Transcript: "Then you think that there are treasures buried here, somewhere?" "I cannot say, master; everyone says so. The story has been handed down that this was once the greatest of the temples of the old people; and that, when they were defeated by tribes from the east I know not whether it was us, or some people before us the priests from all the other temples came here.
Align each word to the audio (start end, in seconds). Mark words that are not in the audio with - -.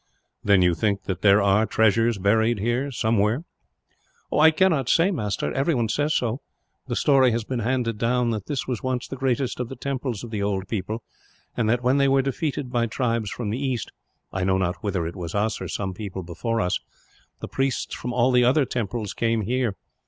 "Then 0.43 0.63
you 0.63 0.73
think 0.73 1.03
that 1.03 1.21
there 1.21 1.43
are 1.43 1.67
treasures 1.67 2.17
buried 2.17 2.57
here, 2.57 2.89
somewhere?" 2.91 3.43
"I 4.33 4.49
cannot 4.49 4.89
say, 4.89 5.11
master; 5.11 5.53
everyone 5.53 5.89
says 5.89 6.15
so. 6.15 6.41
The 6.87 6.95
story 6.95 7.29
has 7.29 7.43
been 7.43 7.59
handed 7.59 7.99
down 7.99 8.31
that 8.31 8.47
this 8.47 8.67
was 8.67 8.81
once 8.81 9.07
the 9.07 9.15
greatest 9.15 9.59
of 9.59 9.69
the 9.69 9.75
temples 9.75 10.23
of 10.23 10.31
the 10.31 10.41
old 10.41 10.67
people; 10.67 11.03
and 11.55 11.69
that, 11.69 11.83
when 11.83 11.97
they 11.97 12.07
were 12.07 12.23
defeated 12.23 12.71
by 12.71 12.87
tribes 12.87 13.29
from 13.29 13.51
the 13.51 13.63
east 13.63 13.91
I 14.33 14.43
know 14.43 14.57
not 14.57 14.81
whether 14.81 15.05
it 15.05 15.15
was 15.15 15.35
us, 15.35 15.61
or 15.61 15.67
some 15.67 15.93
people 15.93 16.23
before 16.23 16.61
us 16.61 16.79
the 17.39 17.47
priests 17.47 17.93
from 17.93 18.11
all 18.11 18.31
the 18.31 18.43
other 18.43 18.65
temples 18.65 19.13
came 19.13 19.41
here. 19.41 19.75